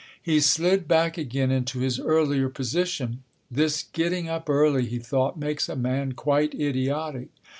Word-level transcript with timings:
He 0.19 0.39
slid 0.39 0.87
back 0.87 1.15
again 1.19 1.51
into 1.51 1.77
his 1.81 1.99
earlier 1.99 2.49
position. 2.49 3.21
"This 3.51 3.83
getting 3.83 4.27
up 4.27 4.49
early," 4.49 4.87
he 4.87 4.97
thought, 4.97 5.37
"makes 5.37 5.69
a 5.69 5.75
man 5.75 6.13
quite 6.13 6.55
idiotic. 6.55 7.27